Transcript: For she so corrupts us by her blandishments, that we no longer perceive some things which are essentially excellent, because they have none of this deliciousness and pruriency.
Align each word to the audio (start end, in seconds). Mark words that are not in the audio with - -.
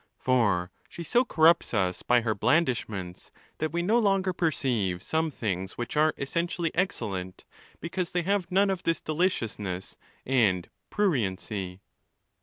For 0.17 0.71
she 0.89 1.03
so 1.03 1.23
corrupts 1.23 1.75
us 1.75 2.01
by 2.01 2.21
her 2.21 2.33
blandishments, 2.33 3.29
that 3.59 3.71
we 3.71 3.83
no 3.83 3.99
longer 3.99 4.33
perceive 4.33 5.03
some 5.03 5.29
things 5.29 5.73
which 5.73 5.95
are 5.95 6.15
essentially 6.17 6.73
excellent, 6.73 7.45
because 7.79 8.09
they 8.11 8.23
have 8.23 8.49
none 8.51 8.71
of 8.71 8.81
this 8.81 8.99
deliciousness 8.99 9.97
and 10.25 10.67
pruriency. 10.89 11.81